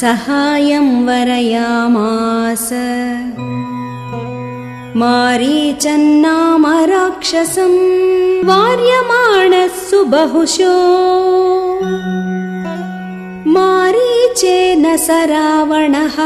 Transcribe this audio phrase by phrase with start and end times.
[0.00, 2.68] सहायं वरयामास।
[5.00, 7.78] मारीचन्नाम राक्षसम्
[8.48, 10.76] वार्यमाणः सुबहुशो
[13.56, 16.16] मारीचेन स रावणः